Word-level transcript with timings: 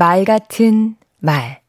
말 0.00 0.24
같은 0.24 0.96
말 1.18 1.60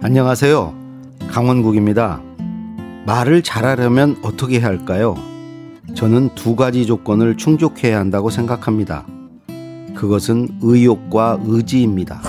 안녕하세요. 0.00 0.74
강원국입니다. 1.28 2.22
말을 3.04 3.42
잘하려면 3.42 4.16
어떻게 4.22 4.60
해야 4.60 4.68
할까요? 4.68 5.16
저는 5.96 6.36
두 6.36 6.54
가지 6.54 6.86
조건을 6.86 7.36
충족해야 7.36 7.98
한다고 7.98 8.30
생각합니다. 8.30 9.08
그것은 9.96 10.60
의욕과 10.62 11.40
의지입니다. 11.42 12.22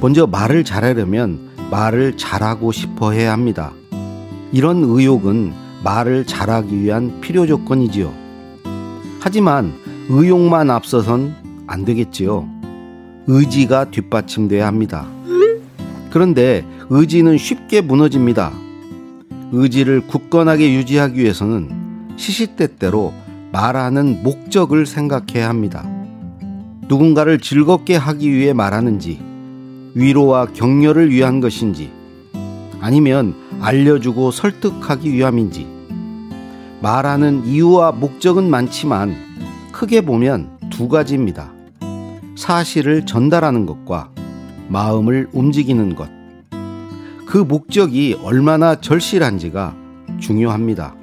먼저 0.00 0.28
말을 0.28 0.62
잘하려면 0.62 1.50
말을 1.72 2.16
잘하고 2.16 2.70
싶어 2.70 3.10
해야 3.10 3.32
합니다. 3.32 3.72
이런 4.52 4.84
의욕은 4.84 5.52
말을 5.82 6.26
잘하기 6.26 6.80
위한 6.80 7.20
필요 7.20 7.44
조건이지요. 7.44 8.14
하지만 9.18 9.84
의욕만 10.08 10.70
앞서선 10.70 11.34
안 11.66 11.84
되겠지요. 11.84 12.48
의지가 13.26 13.90
뒷받침돼야 13.90 14.66
합니다. 14.66 15.06
그런데 16.10 16.64
의지는 16.90 17.36
쉽게 17.38 17.80
무너집니다. 17.80 18.52
의지를 19.50 20.06
굳건하게 20.06 20.74
유지하기 20.74 21.20
위해서는 21.20 22.14
시시때때로 22.16 23.12
말하는 23.52 24.22
목적을 24.22 24.86
생각해야 24.86 25.48
합니다. 25.48 25.84
누군가를 26.88 27.40
즐겁게 27.40 27.96
하기 27.96 28.30
위해 28.30 28.52
말하는지, 28.52 29.20
위로와 29.94 30.46
격려를 30.52 31.10
위한 31.10 31.40
것인지, 31.40 31.90
아니면 32.80 33.34
알려주고 33.60 34.30
설득하기 34.30 35.12
위함인지, 35.12 35.66
말하는 36.80 37.44
이유와 37.44 37.92
목적은 37.92 38.48
많지만 38.48 39.25
크게 39.76 40.00
보면 40.00 40.56
두 40.70 40.88
가지입니다. 40.88 41.52
사실을 42.34 43.04
전달하는 43.04 43.66
것과 43.66 44.08
마음을 44.68 45.28
움직이는 45.34 45.94
것. 45.94 46.08
그 47.26 47.36
목적이 47.36 48.18
얼마나 48.22 48.80
절실한지가 48.80 49.76
중요합니다. 50.18 50.94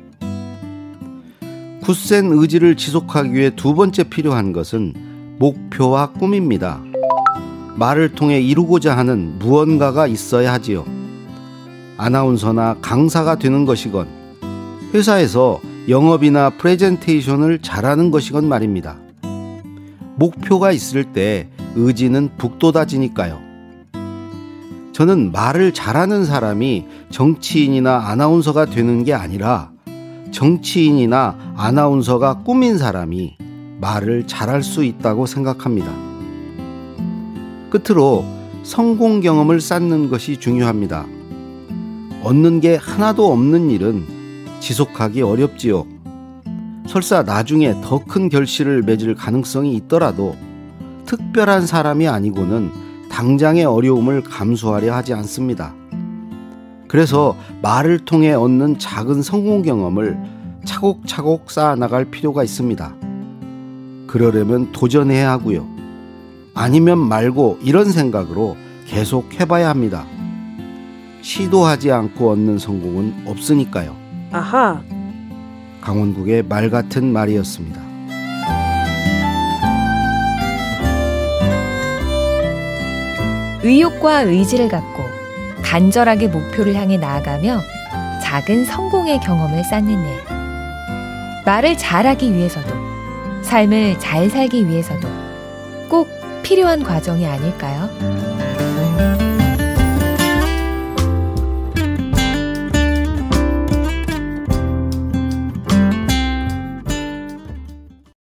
굳센 1.84 2.32
의지를 2.32 2.76
지속하기 2.76 3.34
위해 3.34 3.52
두 3.56 3.76
번째 3.76 4.06
필요한 4.06 4.54
것은 4.54 4.96
목표와 5.38 6.14
꿈입니다. 6.14 6.82
말을 7.76 8.14
통해 8.14 8.42
이루고자 8.42 8.98
하는 8.98 9.38
무언가가 9.38 10.08
있어야 10.08 10.52
하지요. 10.52 10.84
아나운서나 11.98 12.78
강사가 12.82 13.36
되는 13.36 13.66
것이건 13.66 14.08
회사에서 14.96 15.62
영업이나 15.90 16.52
프레젠테이션을 16.52 17.60
잘하는 17.60 18.10
것이건 18.10 18.48
말입니다. 18.48 18.98
목표가 20.16 20.72
있을 20.72 21.12
때 21.12 21.50
의지는 21.76 22.30
북돋아지니까요. 22.38 23.42
저는 24.94 25.32
말을 25.32 25.74
잘하는 25.74 26.24
사람이 26.24 26.86
정치인이나 27.10 28.08
아나운서가 28.08 28.66
되는 28.66 29.04
게 29.04 29.14
아니라 29.14 29.72
정치인이나 30.32 31.54
아나운서가 31.58 32.44
꾸민 32.44 32.78
사람이 32.78 33.38
말을 33.82 34.28
잘할 34.28 34.64
수 34.64 34.84
있다고 34.86 35.26
생각합니다. 35.26 35.92
끝으로 37.70 38.24
성공 38.62 39.20
경험을 39.20 39.60
쌓는 39.60 40.10
것이 40.10 40.38
중요합니다. 40.38 41.06
얻는 42.24 42.62
게 42.62 42.76
하나도 42.78 43.32
없는 43.32 43.70
일은 43.72 44.13
지속하기 44.64 45.22
어렵지요. 45.22 45.86
설사 46.88 47.22
나중에 47.22 47.76
더 47.82 48.00
큰 48.00 48.30
결실을 48.30 48.82
맺을 48.84 49.14
가능성이 49.14 49.76
있더라도 49.76 50.38
특별한 51.06 51.68
사람이 51.68 52.08
아니고는 52.08 52.72
당장의 53.10 53.66
어려움을 53.66 54.24
감수하려 54.24 54.96
하지 54.96 55.14
않습니다. 55.14 55.76
그래서 56.88 57.36
말을 57.62 58.06
통해 58.06 58.32
얻는 58.32 58.80
작은 58.80 59.22
성공 59.22 59.64
경험을 59.64 60.18
차곡차곡 60.64 61.52
쌓아나갈 61.52 62.06
필요가 62.06 62.42
있습니다. 62.42 62.96
그러려면 64.08 64.72
도전해야 64.72 65.30
하고요. 65.32 65.68
아니면 66.54 67.00
말고 67.00 67.60
이런 67.64 67.92
생각으로 67.92 68.56
계속 68.88 69.38
해봐야 69.38 69.68
합니다. 69.68 70.06
시도하지 71.22 71.92
않고 71.92 72.32
얻는 72.32 72.60
성공은 72.60 73.24
없으니까요. 73.26 74.03
아하. 74.34 74.82
강원국의 75.80 76.44
말 76.44 76.72
같은 76.72 77.14
말이었습니다. 77.14 77.80
의욕과 83.62 84.22
의지를 84.24 84.70
갖고 84.70 85.04
간절하게 85.62 86.30
목표를 86.30 86.74
향해 86.74 86.98
나아가며 86.98 87.62
작은 88.24 88.66
성공의 88.66 89.20
경험을 89.20 89.64
쌓는 89.64 89.92
일. 89.92 90.24
말을 91.46 91.78
잘하기 91.78 92.34
위해서도, 92.34 92.74
삶을 93.44 94.00
잘 94.00 94.32
살기 94.32 94.68
위해서도 94.68 95.08
꼭 95.90 96.10
필요한 96.42 96.84
과정이 96.84 97.28
아닐까요? 97.28 97.90